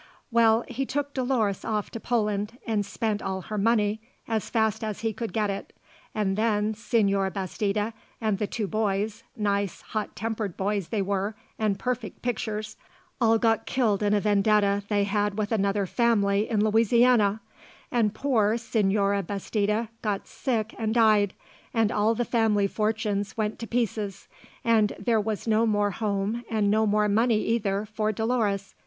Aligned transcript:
Well, 0.31 0.65
he 0.67 0.83
took 0.83 1.13
Dolores 1.13 1.63
off 1.63 1.91
to 1.91 1.99
Poland 1.99 2.57
and 2.65 2.83
spent 2.83 3.21
all 3.21 3.41
her 3.41 3.57
money 3.59 4.01
as 4.27 4.49
fast 4.49 4.83
as 4.83 5.01
he 5.01 5.13
could 5.13 5.31
get 5.31 5.51
it, 5.51 5.73
and 6.15 6.35
then 6.35 6.73
Señor 6.73 7.31
Bastida 7.31 7.93
and 8.19 8.39
the 8.39 8.47
two 8.47 8.65
boys 8.65 9.21
nice, 9.37 9.81
hot 9.81 10.15
tempered 10.15 10.57
boys 10.57 10.87
they 10.87 11.03
were 11.03 11.35
and 11.59 11.77
perfect 11.77 12.23
pictures 12.23 12.77
all 13.21 13.37
got 13.37 13.67
killed 13.67 14.01
in 14.01 14.15
a 14.15 14.19
vendetta 14.19 14.81
they 14.89 15.03
had 15.03 15.37
with 15.37 15.51
another 15.51 15.85
family 15.85 16.49
in 16.49 16.63
Louisiana, 16.65 17.39
and 17.91 18.11
poor 18.15 18.55
Señora 18.55 19.21
Bastida 19.23 19.89
got 20.01 20.25
sick 20.25 20.73
and 20.79 20.95
died 20.95 21.35
and 21.75 21.91
all 21.91 22.15
the 22.15 22.25
family 22.25 22.65
fortunes 22.65 23.37
went 23.37 23.59
to 23.59 23.67
pieces 23.67 24.27
and 24.63 24.93
there 24.97 25.21
was 25.21 25.45
no 25.45 25.67
more 25.67 25.91
home 25.91 26.43
and 26.49 26.71
no 26.71 26.87
more 26.87 27.07
money 27.07 27.43
either, 27.43 27.85
for 27.85 28.11
Dolores. 28.11 28.73